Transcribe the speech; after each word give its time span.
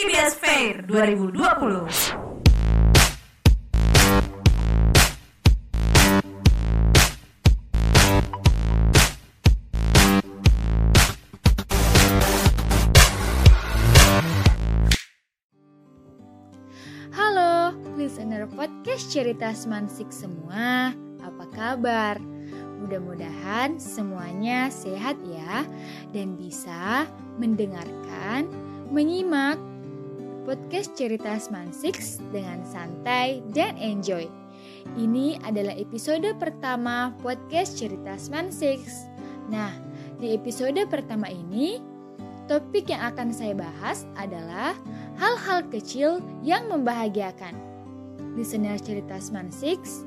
IBS 0.00 0.32
Fair 0.40 0.80
2020. 0.88 1.36
Halo, 17.12 17.76
listener 18.00 18.48
podcast 18.56 19.12
cerita 19.12 19.52
Smansik 19.52 20.08
semua. 20.08 20.96
Apa 21.20 21.44
kabar? 21.52 22.16
Mudah-mudahan 22.80 23.76
semuanya 23.76 24.72
sehat 24.72 25.20
ya 25.28 25.68
dan 26.16 26.40
bisa 26.40 27.04
mendengarkan, 27.36 28.48
menyimak 28.88 29.60
podcast 30.50 30.98
cerita 30.98 31.38
Smansik 31.38 31.94
dengan 32.34 32.66
santai 32.66 33.38
dan 33.54 33.78
enjoy. 33.78 34.26
Ini 34.98 35.38
adalah 35.46 35.78
episode 35.78 36.26
pertama 36.42 37.14
podcast 37.22 37.78
cerita 37.78 38.18
Smansik. 38.18 38.82
Nah, 39.46 39.70
di 40.18 40.34
episode 40.34 40.82
pertama 40.90 41.30
ini 41.30 41.78
topik 42.50 42.90
yang 42.90 43.14
akan 43.14 43.30
saya 43.30 43.54
bahas 43.54 44.10
adalah 44.18 44.74
hal-hal 45.22 45.70
kecil 45.70 46.18
yang 46.42 46.66
membahagiakan. 46.66 47.54
Listener 48.34 48.74
cerita 48.82 49.22
Sman 49.22 49.54
Six, 49.54 50.02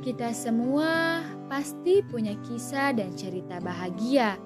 kita 0.00 0.32
semua 0.32 1.20
pasti 1.52 2.00
punya 2.00 2.32
kisah 2.48 2.96
dan 2.96 3.12
cerita 3.12 3.60
bahagia. 3.60 4.40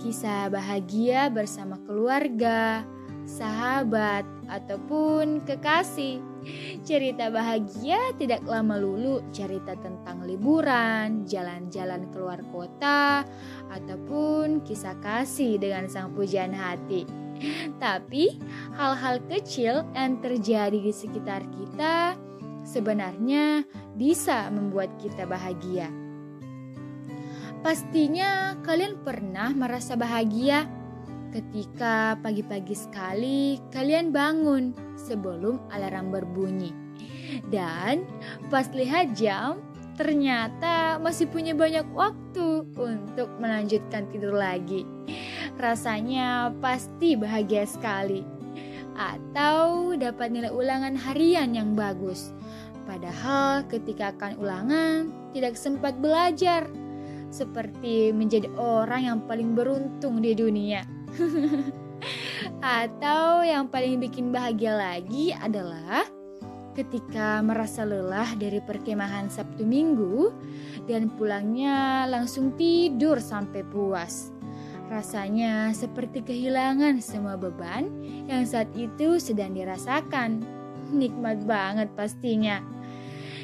Kisah 0.00 0.48
bahagia 0.48 1.28
bersama 1.28 1.76
keluarga, 1.84 2.88
sahabat, 3.26 4.26
ataupun 4.52 5.42
kekasih. 5.48 6.20
Cerita 6.82 7.30
bahagia 7.30 8.12
tidak 8.18 8.42
lama 8.44 8.74
lulu 8.74 9.22
cerita 9.30 9.78
tentang 9.78 10.26
liburan, 10.26 11.22
jalan-jalan 11.22 12.10
keluar 12.10 12.42
kota, 12.50 13.22
ataupun 13.70 14.66
kisah 14.66 14.98
kasih 14.98 15.56
dengan 15.62 15.86
sang 15.86 16.10
pujian 16.12 16.50
hati. 16.50 17.06
Tapi 17.78 18.38
hal-hal 18.74 19.22
kecil 19.30 19.86
yang 19.94 20.18
terjadi 20.18 20.78
di 20.78 20.92
sekitar 20.94 21.46
kita 21.54 22.18
sebenarnya 22.66 23.66
bisa 23.94 24.50
membuat 24.50 24.90
kita 24.98 25.26
bahagia. 25.26 25.90
Pastinya 27.62 28.58
kalian 28.66 28.98
pernah 29.06 29.54
merasa 29.54 29.94
bahagia 29.94 30.66
ketika 31.32 32.14
pagi-pagi 32.20 32.76
sekali 32.76 33.56
kalian 33.72 34.12
bangun 34.12 34.76
sebelum 34.94 35.58
alarm 35.72 36.12
berbunyi. 36.12 36.70
Dan 37.48 38.04
pas 38.52 38.68
lihat 38.76 39.16
jam, 39.16 39.64
ternyata 39.96 41.00
masih 41.00 41.26
punya 41.32 41.56
banyak 41.56 41.88
waktu 41.96 42.68
untuk 42.76 43.28
melanjutkan 43.40 44.04
tidur 44.12 44.36
lagi. 44.36 44.84
Rasanya 45.56 46.52
pasti 46.60 47.16
bahagia 47.16 47.64
sekali. 47.64 48.20
Atau 48.92 49.96
dapat 49.96 50.28
nilai 50.28 50.52
ulangan 50.52 50.92
harian 50.92 51.56
yang 51.56 51.72
bagus. 51.72 52.36
Padahal 52.84 53.64
ketika 53.72 54.12
akan 54.12 54.36
ulangan 54.36 55.08
tidak 55.32 55.56
sempat 55.56 55.96
belajar. 55.96 56.68
Seperti 57.32 58.12
menjadi 58.12 58.52
orang 58.60 59.08
yang 59.08 59.18
paling 59.24 59.56
beruntung 59.56 60.20
di 60.20 60.36
dunia. 60.36 60.84
Atau 62.62 63.46
yang 63.46 63.70
paling 63.70 64.02
bikin 64.02 64.34
bahagia 64.34 64.74
lagi 64.74 65.30
adalah 65.36 66.08
ketika 66.72 67.44
merasa 67.44 67.84
lelah 67.84 68.32
dari 68.40 68.58
perkemahan 68.64 69.28
Sabtu 69.28 69.62
Minggu 69.62 70.32
dan 70.88 71.12
pulangnya 71.14 72.08
langsung 72.08 72.56
tidur 72.56 73.20
sampai 73.20 73.60
puas. 73.68 74.32
Rasanya 74.88 75.72
seperti 75.72 76.20
kehilangan 76.20 77.00
semua 77.00 77.36
beban 77.36 77.88
yang 78.28 78.44
saat 78.44 78.68
itu 78.76 79.20
sedang 79.20 79.56
dirasakan. 79.56 80.44
Nikmat 81.00 81.44
banget 81.48 81.88
pastinya. 81.96 82.60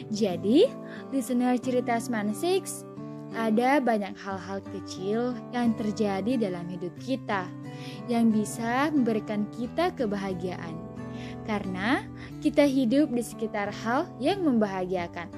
Jadi, 0.09 0.69
listener 1.12 1.61
cerita 1.61 2.00
Sman 2.00 2.33
Six, 2.33 2.88
ada 3.37 3.81
banyak 3.83 4.16
hal-hal 4.16 4.65
kecil 4.72 5.37
yang 5.53 5.77
terjadi 5.77 6.49
dalam 6.49 6.65
hidup 6.69 6.93
kita 7.00 7.44
yang 8.09 8.33
bisa 8.33 8.89
memberikan 8.89 9.44
kita 9.53 9.93
kebahagiaan. 9.93 10.77
Karena 11.44 12.05
kita 12.44 12.65
hidup 12.69 13.12
di 13.12 13.25
sekitar 13.25 13.72
hal 13.84 14.09
yang 14.21 14.44
membahagiakan. 14.44 15.28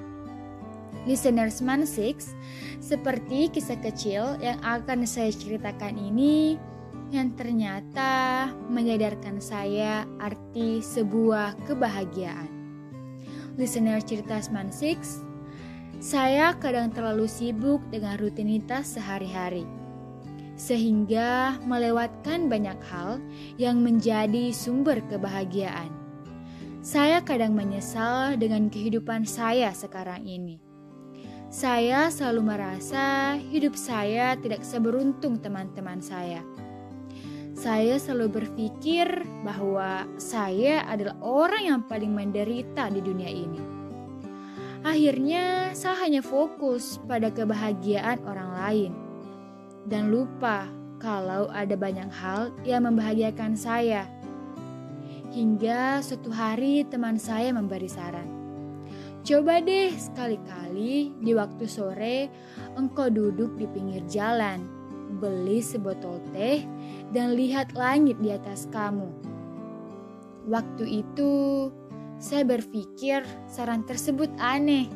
Listeners 1.08 1.64
Man 1.64 1.88
Six, 1.88 2.36
seperti 2.82 3.48
kisah 3.48 3.80
kecil 3.80 4.36
yang 4.42 4.60
akan 4.60 5.08
saya 5.08 5.32
ceritakan 5.32 5.96
ini 5.96 6.60
yang 7.10 7.34
ternyata 7.34 8.46
menyadarkan 8.68 9.42
saya 9.42 10.04
arti 10.20 10.84
sebuah 10.84 11.56
kebahagiaan. 11.66 12.50
Listener 13.56 13.98
cerita 14.04 14.38
Man 14.52 14.70
Six, 14.70 15.24
saya 16.00 16.56
kadang 16.56 16.88
terlalu 16.96 17.28
sibuk 17.28 17.84
dengan 17.92 18.16
rutinitas 18.16 18.96
sehari-hari, 18.96 19.68
sehingga 20.56 21.60
melewatkan 21.68 22.48
banyak 22.48 22.80
hal 22.88 23.20
yang 23.60 23.84
menjadi 23.84 24.48
sumber 24.48 25.04
kebahagiaan. 25.12 25.92
Saya 26.80 27.20
kadang 27.20 27.52
menyesal 27.52 28.40
dengan 28.40 28.72
kehidupan 28.72 29.28
saya 29.28 29.76
sekarang 29.76 30.24
ini. 30.24 30.56
Saya 31.52 32.08
selalu 32.08 32.56
merasa 32.56 33.36
hidup 33.36 33.76
saya 33.76 34.40
tidak 34.40 34.64
seberuntung 34.64 35.36
teman-teman 35.44 36.00
saya. 36.00 36.40
Saya 37.52 38.00
selalu 38.00 38.40
berpikir 38.40 39.04
bahwa 39.44 40.08
saya 40.16 40.80
adalah 40.88 41.20
orang 41.20 41.62
yang 41.68 41.80
paling 41.84 42.16
menderita 42.16 42.88
di 42.88 43.04
dunia 43.04 43.28
ini. 43.28 43.79
Akhirnya, 44.80 45.76
saya 45.76 46.08
hanya 46.08 46.24
fokus 46.24 46.96
pada 47.04 47.28
kebahagiaan 47.28 48.24
orang 48.24 48.50
lain 48.56 48.92
dan 49.84 50.08
lupa 50.08 50.64
kalau 51.00 51.52
ada 51.52 51.76
banyak 51.76 52.08
hal 52.08 52.48
yang 52.64 52.88
membahagiakan 52.88 53.56
saya. 53.56 54.08
Hingga 55.30 56.00
suatu 56.00 56.32
hari 56.32 56.84
teman 56.88 57.20
saya 57.20 57.52
memberi 57.52 57.92
saran. 57.92 58.28
Coba 59.20 59.60
deh 59.60 59.92
sekali-kali 59.92 61.12
di 61.20 61.32
waktu 61.36 61.64
sore 61.68 62.32
engkau 62.72 63.12
duduk 63.12 63.52
di 63.60 63.68
pinggir 63.68 64.00
jalan, 64.08 64.64
beli 65.20 65.60
sebotol 65.60 66.24
teh 66.32 66.64
dan 67.12 67.36
lihat 67.36 67.76
langit 67.76 68.16
di 68.16 68.32
atas 68.32 68.64
kamu. 68.72 69.12
Waktu 70.48 71.04
itu 71.04 71.32
saya 72.20 72.44
berpikir 72.44 73.24
saran 73.48 73.82
tersebut 73.88 74.28
aneh, 74.36 74.92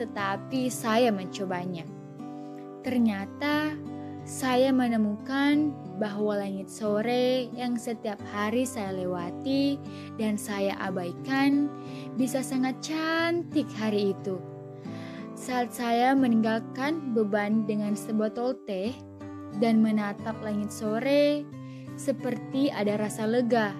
tetapi 0.00 0.72
saya 0.72 1.12
mencobanya. 1.12 1.84
Ternyata 2.80 3.76
saya 4.24 4.72
menemukan 4.72 5.76
bahwa 6.00 6.40
langit 6.40 6.72
sore 6.72 7.52
yang 7.52 7.76
setiap 7.76 8.16
hari 8.32 8.64
saya 8.64 8.96
lewati 8.96 9.76
dan 10.16 10.40
saya 10.40 10.72
abaikan 10.80 11.68
bisa 12.16 12.40
sangat 12.40 12.80
cantik 12.80 13.68
hari 13.76 14.16
itu. 14.16 14.40
Saat 15.36 15.76
saya 15.76 16.16
meninggalkan 16.16 17.12
beban 17.12 17.68
dengan 17.68 17.92
sebotol 17.92 18.56
teh 18.64 18.96
dan 19.60 19.84
menatap 19.84 20.34
langit 20.40 20.72
sore, 20.72 21.44
seperti 21.98 22.72
ada 22.72 22.96
rasa 22.96 23.26
lega 23.26 23.74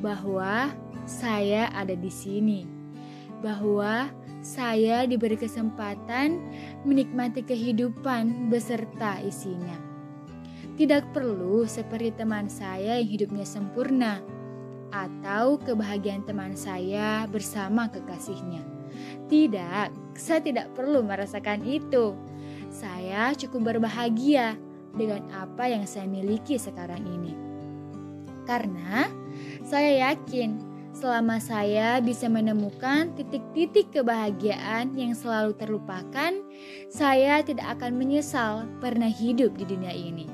bahwa 0.00 0.72
saya 1.10 1.66
ada 1.74 1.98
di 1.98 2.06
sini, 2.06 2.62
bahwa 3.42 4.06
saya 4.40 5.04
diberi 5.04 5.34
kesempatan 5.34 6.38
menikmati 6.86 7.42
kehidupan 7.42 8.46
beserta 8.46 9.18
isinya. 9.20 9.74
Tidak 10.78 11.12
perlu 11.12 11.66
seperti 11.66 12.14
teman 12.14 12.46
saya 12.46 13.02
yang 13.02 13.10
hidupnya 13.10 13.44
sempurna, 13.44 14.22
atau 14.94 15.58
kebahagiaan 15.58 16.22
teman 16.24 16.54
saya 16.54 17.26
bersama 17.26 17.90
kekasihnya. 17.90 18.62
Tidak, 19.28 20.16
saya 20.18 20.40
tidak 20.42 20.72
perlu 20.74 21.02
merasakan 21.04 21.62
itu. 21.62 22.14
Saya 22.70 23.34
cukup 23.34 23.74
berbahagia 23.74 24.58
dengan 24.94 25.26
apa 25.30 25.70
yang 25.70 25.86
saya 25.86 26.06
miliki 26.10 26.58
sekarang 26.58 27.02
ini. 27.06 27.34
Karena 28.48 29.06
saya 29.62 30.10
yakin 30.10 30.69
selama 30.92 31.38
saya 31.38 31.98
bisa 32.02 32.26
menemukan 32.26 33.14
titik-titik 33.14 33.94
kebahagiaan 33.94 34.92
yang 34.94 35.14
selalu 35.14 35.54
terlupakan, 35.56 36.32
saya 36.90 37.40
tidak 37.42 37.78
akan 37.78 37.96
menyesal 37.96 38.66
pernah 38.78 39.08
hidup 39.08 39.54
di 39.56 39.64
dunia 39.64 39.94
ini. 39.94 40.26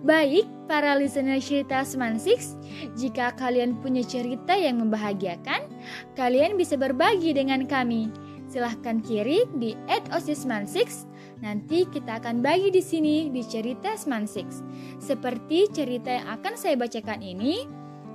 Baik, 0.00 0.48
para 0.70 0.96
listener 0.96 1.36
cerita 1.42 1.84
Seman 1.84 2.16
Six, 2.16 2.56
jika 2.96 3.34
kalian 3.36 3.76
punya 3.84 4.00
cerita 4.00 4.56
yang 4.56 4.80
membahagiakan, 4.80 5.68
kalian 6.16 6.56
bisa 6.56 6.80
berbagi 6.80 7.36
dengan 7.36 7.68
kami. 7.68 8.08
Silahkan 8.46 9.02
kirim 9.02 9.58
di 9.58 9.74
@osisman6. 10.14 11.04
Nanti 11.42 11.84
kita 11.90 12.22
akan 12.22 12.40
bagi 12.40 12.72
di 12.72 12.80
sini 12.80 13.28
di 13.28 13.42
cerita 13.44 13.98
Seman 13.98 14.24
Six. 14.24 14.62
Seperti 15.02 15.68
cerita 15.74 16.14
yang 16.14 16.40
akan 16.40 16.54
saya 16.56 16.78
bacakan 16.78 17.20
ini, 17.20 17.66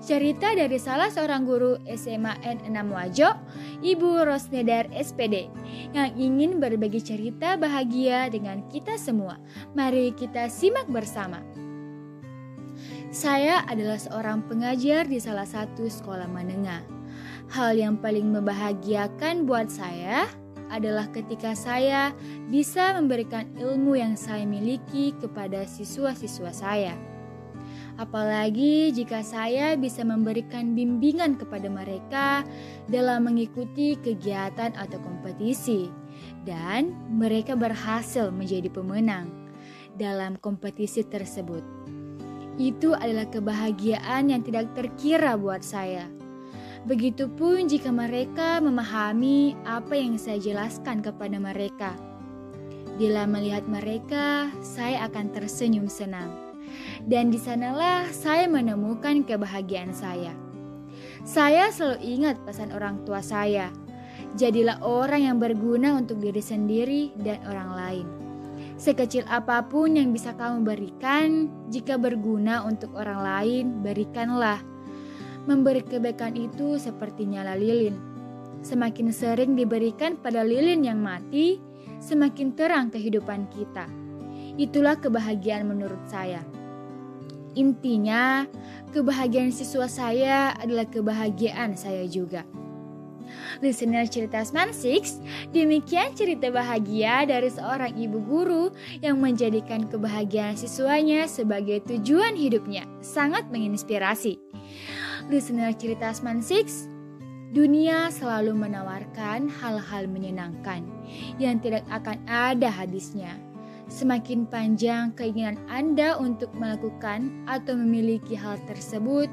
cerita 0.01 0.49
dari 0.57 0.81
salah 0.81 1.13
seorang 1.13 1.45
guru 1.45 1.77
SMA 1.85 2.41
N6 2.41 2.77
Wajo, 2.89 3.29
Ibu 3.85 4.25
Rosnedar 4.25 4.89
SPD, 4.89 5.47
yang 5.93 6.09
ingin 6.17 6.57
berbagi 6.57 6.99
cerita 6.99 7.53
bahagia 7.53 8.27
dengan 8.33 8.65
kita 8.67 8.97
semua. 8.97 9.37
Mari 9.77 10.11
kita 10.17 10.49
simak 10.49 10.89
bersama. 10.89 11.45
Saya 13.13 13.61
adalah 13.69 14.01
seorang 14.01 14.41
pengajar 14.49 15.05
di 15.05 15.21
salah 15.21 15.45
satu 15.45 15.85
sekolah 15.85 16.25
menengah. 16.25 16.81
Hal 17.53 17.77
yang 17.77 17.99
paling 17.99 18.31
membahagiakan 18.33 19.45
buat 19.45 19.69
saya 19.69 20.25
adalah 20.71 21.11
ketika 21.11 21.51
saya 21.51 22.15
bisa 22.47 22.95
memberikan 22.95 23.51
ilmu 23.59 23.99
yang 23.99 24.15
saya 24.15 24.47
miliki 24.47 25.11
kepada 25.19 25.67
siswa-siswa 25.67 26.51
saya. 26.55 27.10
Apalagi 27.99 28.95
jika 28.95 29.23
saya 29.25 29.75
bisa 29.75 30.05
memberikan 30.07 30.71
bimbingan 30.77 31.35
kepada 31.35 31.67
mereka 31.67 32.47
dalam 32.87 33.27
mengikuti 33.27 33.99
kegiatan 33.99 34.71
atau 34.75 34.99
kompetisi, 35.03 35.91
dan 36.47 36.93
mereka 37.11 37.53
berhasil 37.53 38.29
menjadi 38.33 38.69
pemenang 38.71 39.29
dalam 39.97 40.39
kompetisi 40.39 41.03
tersebut. 41.05 41.61
Itu 42.59 42.93
adalah 42.93 43.27
kebahagiaan 43.31 44.29
yang 44.29 44.41
tidak 44.43 44.71
terkira 44.75 45.39
buat 45.39 45.63
saya. 45.63 46.05
Begitupun 46.81 47.69
jika 47.69 47.93
mereka 47.93 48.57
memahami 48.57 49.53
apa 49.69 49.93
yang 49.93 50.17
saya 50.17 50.41
jelaskan 50.41 51.05
kepada 51.05 51.37
mereka. 51.37 51.93
Bila 52.97 53.25
melihat 53.29 53.65
mereka, 53.69 54.49
saya 54.61 55.05
akan 55.09 55.29
tersenyum 55.33 55.85
senang. 55.85 56.50
Dan 57.05 57.33
di 57.33 57.39
sanalah 57.41 58.09
saya 58.13 58.45
menemukan 58.45 59.25
kebahagiaan 59.25 59.95
saya. 59.95 60.33
Saya 61.21 61.69
selalu 61.69 62.01
ingat 62.01 62.35
pesan 62.45 62.73
orang 62.73 63.01
tua 63.05 63.21
saya. 63.21 63.69
Jadilah 64.37 64.79
orang 64.81 65.21
yang 65.27 65.37
berguna 65.37 65.97
untuk 65.97 66.23
diri 66.23 66.41
sendiri 66.41 67.11
dan 67.19 67.41
orang 67.45 67.71
lain. 67.75 68.07
Sekecil 68.81 69.21
apa 69.29 69.61
pun 69.69 69.93
yang 69.93 70.09
bisa 70.09 70.33
kamu 70.33 70.65
berikan, 70.65 71.53
jika 71.69 72.01
berguna 72.01 72.65
untuk 72.65 72.89
orang 72.97 73.21
lain, 73.21 73.65
berikanlah. 73.85 74.57
Memberi 75.45 75.85
kebaikan 75.85 76.37
itu 76.37 76.77
seperti 76.77 77.29
nyala 77.29 77.57
lilin. 77.57 77.97
Semakin 78.61 79.09
sering 79.09 79.57
diberikan 79.57 80.17
pada 80.17 80.45
lilin 80.45 80.85
yang 80.85 81.01
mati, 81.01 81.57
semakin 82.01 82.53
terang 82.53 82.89
kehidupan 82.93 83.49
kita. 83.49 83.89
Itulah 84.57 84.97
kebahagiaan 84.97 85.65
menurut 85.65 86.01
saya. 86.05 86.41
Intinya, 87.53 88.47
kebahagiaan 88.95 89.51
siswa 89.51 89.87
saya 89.91 90.55
adalah 90.55 90.87
kebahagiaan 90.87 91.75
saya 91.75 92.07
juga 92.07 92.47
listener 93.61 94.09
cerita 94.09 94.41
Sman 94.43 94.73
Six, 94.73 95.21
demikian 95.53 96.11
cerita 96.17 96.49
bahagia 96.49 97.23
dari 97.23 97.47
seorang 97.47 97.93
ibu 97.95 98.19
guru 98.23 98.73
yang 98.99 99.21
menjadikan 99.21 99.87
kebahagiaan 99.87 100.57
siswanya 100.57 101.29
sebagai 101.29 101.85
tujuan 101.87 102.35
hidupnya. 102.35 102.83
Sangat 102.99 103.47
menginspirasi. 103.53 104.39
Listener 105.29 105.71
cerita 105.77 106.11
Sman 106.11 106.41
Six, 106.41 106.89
dunia 107.53 108.09
selalu 108.11 108.57
menawarkan 108.57 109.47
hal-hal 109.47 110.09
menyenangkan 110.09 110.83
yang 111.37 111.61
tidak 111.61 111.85
akan 111.93 112.19
ada 112.27 112.67
habisnya. 112.67 113.50
Semakin 113.91 114.47
panjang 114.47 115.11
keinginan 115.19 115.59
Anda 115.67 116.15
untuk 116.15 116.55
melakukan 116.55 117.43
atau 117.43 117.75
memiliki 117.75 118.39
hal 118.39 118.55
tersebut, 118.63 119.27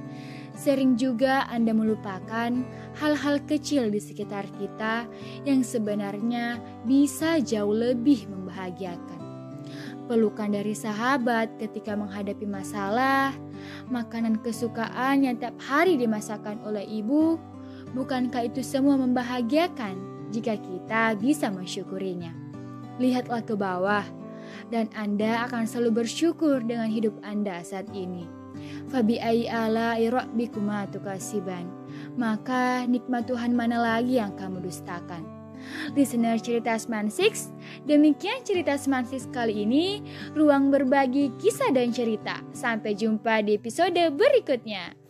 Sering 0.58 0.98
juga 0.98 1.46
Anda 1.54 1.70
melupakan 1.70 2.50
hal-hal 2.98 3.38
kecil 3.46 3.94
di 3.94 4.02
sekitar 4.02 4.42
kita 4.58 5.06
yang 5.46 5.62
sebenarnya 5.62 6.58
bisa 6.82 7.38
jauh 7.38 7.70
lebih 7.70 8.26
membahagiakan. 8.26 9.22
Pelukan 10.10 10.50
dari 10.50 10.74
sahabat 10.74 11.62
ketika 11.62 11.94
menghadapi 11.94 12.42
masalah, 12.42 13.30
makanan 13.86 14.42
kesukaan 14.42 15.22
yang 15.22 15.38
tiap 15.38 15.54
hari 15.62 15.94
dimasakkan 15.94 16.58
oleh 16.66 16.82
ibu, 16.82 17.38
bukankah 17.94 18.50
itu 18.50 18.58
semua 18.58 18.98
membahagiakan 18.98 19.94
jika 20.34 20.58
kita 20.58 21.14
bisa 21.22 21.54
mensyukurinya? 21.54 22.34
Lihatlah 22.98 23.46
ke 23.46 23.54
bawah, 23.54 24.02
dan 24.68 24.88
Anda 24.96 25.48
akan 25.48 25.64
selalu 25.64 26.04
bersyukur 26.04 26.64
dengan 26.64 26.88
hidup 26.88 27.14
Anda 27.24 27.60
saat 27.64 27.88
ini. 27.92 28.28
Fabi 28.88 29.20
ai 29.20 29.46
ala 29.46 29.94
rabbikuma 29.98 30.88
tukasiban. 30.90 31.68
Maka 32.18 32.84
nikmat 32.88 33.28
Tuhan 33.30 33.54
mana 33.54 33.78
lagi 33.78 34.18
yang 34.18 34.34
kamu 34.34 34.64
dustakan? 34.64 35.22
Listener 35.92 36.38
cerita 36.38 36.78
Seman 36.78 37.10
Six, 37.10 37.50
demikian 37.84 38.46
cerita 38.46 38.78
Seman 38.78 39.04
Six 39.04 39.26
kali 39.34 39.66
ini, 39.66 40.00
ruang 40.32 40.70
berbagi 40.70 41.34
kisah 41.36 41.74
dan 41.74 41.90
cerita. 41.90 42.40
Sampai 42.54 42.94
jumpa 42.94 43.42
di 43.42 43.58
episode 43.58 43.98
berikutnya. 44.14 45.07